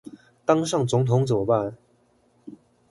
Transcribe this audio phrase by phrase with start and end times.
[0.45, 1.77] 當上總統怎麼辦？